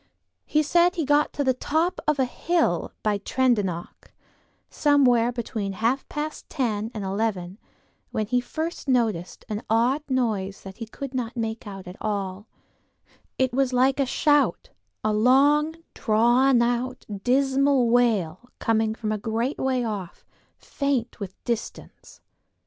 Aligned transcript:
He 0.47 0.63
said 0.63 0.95
he 0.95 1.03
had 1.03 1.07
got 1.09 1.33
to 1.33 1.43
the 1.43 1.53
top 1.53 1.99
of 2.07 2.17
the 2.17 2.25
hill 2.25 2.91
by 3.03 3.19
Tredonoc, 3.19 4.11
somewhere 4.67 5.31
between 5.31 5.73
half 5.73 6.09
past 6.09 6.49
ten 6.49 6.89
and 6.95 7.03
eleven, 7.03 7.59
when 8.09 8.25
he 8.25 8.41
first 8.41 8.87
noticed 8.87 9.45
an 9.47 9.61
odd 9.69 10.01
noise 10.09 10.61
that 10.63 10.77
he 10.77 10.87
could 10.87 11.13
not 11.13 11.37
make 11.37 11.67
out 11.67 11.87
at 11.87 11.97
all; 12.01 12.47
it 13.37 13.53
was 13.53 13.73
like 13.73 13.99
a 13.99 14.07
shout, 14.07 14.71
a 15.03 15.13
long, 15.13 15.75
drawn 15.93 16.63
out, 16.63 17.05
dismal 17.23 17.87
wail 17.87 18.49
coming 18.57 18.95
from 18.95 19.11
a 19.11 19.19
great 19.19 19.59
way 19.59 19.83
off, 19.83 20.25
faint 20.57 21.19
with 21.19 21.35
distance. 21.43 22.21